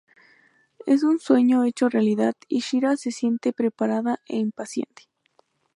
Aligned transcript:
Es 0.87 1.03
un 1.03 1.19
sueño 1.19 1.63
hecho 1.63 1.87
realidad 1.87 2.33
y 2.47 2.61
Shira 2.61 2.97
se 2.97 3.11
siente 3.11 3.53
preparada 3.53 4.17
e 4.27 4.37
impaciente. 4.37 5.03